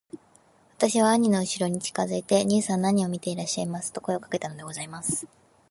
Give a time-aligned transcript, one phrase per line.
[0.79, 5.27] 私は兄のうしろに近づいて『兄さん何を見ていらっしゃいます』と声をかけたのでございます。